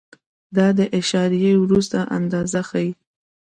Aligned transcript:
دا 0.55 0.67
د 0.77 0.79
اعشاریې 0.97 1.53
وروسته 1.63 1.99
اندازه 2.17 2.61
ښیي. 2.69 2.91